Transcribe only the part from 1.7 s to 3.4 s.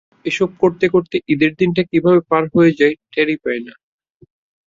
কীভাবে পার হয়ে যায়, টেরই